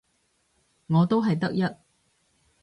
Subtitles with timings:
[0.87, 1.61] 我都係得一